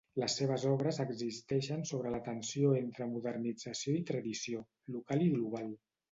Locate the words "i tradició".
3.97-4.63